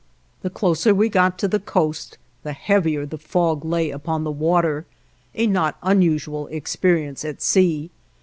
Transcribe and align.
The 0.41 0.49
closer 0.49 0.95
we 0.95 1.09
got 1.09 1.37
to 1.37 1.47
the 1.47 1.59
coast 1.59 2.17
the 2.41 2.53
heavier 2.53 3.05
the 3.05 3.19
fog 3.19 3.63
lay 3.63 3.91
upon 3.91 4.23
the 4.23 4.31
water, 4.31 4.87
a 5.35 5.45
not 5.45 5.77
unusual 5.83 6.47
experience 6.47 7.23
at 7.23 7.39
sea. 7.39 7.91